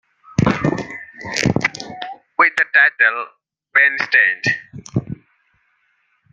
With 2.39 2.53
the 2.57 2.65
title 2.73 3.19
Painstained. 3.75 5.21